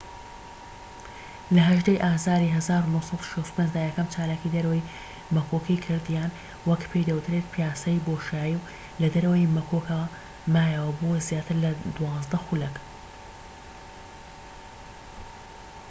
لە 1.55 1.63
١٨ 1.73 1.85
ی 1.95 1.97
ئازاری 2.03 2.53
١٩٦٥ 2.57 3.67
دا 3.75 3.81
یەکەم 3.87 4.07
چالاکیی 4.13 4.53
دەرەوەی 4.55 4.87
مەکۆکی 5.35 5.81
کرد 5.85 6.05
یان 6.17 6.31
وەک 6.69 6.81
پێی 6.89 7.07
دەوترێت 7.09 7.45
پیاسەی 7.53 8.03
بۆشایی 8.05 8.55
و 8.59 8.67
لە 9.01 9.07
دەرەوەی 9.13 9.51
مەکۆکەکە 9.55 10.01
مایەوە 10.53 10.91
بۆ 10.99 11.09
زیاتر 11.27 11.55
لە 11.63 11.71
دوازدە 11.95 12.37
خولەك 12.45 12.75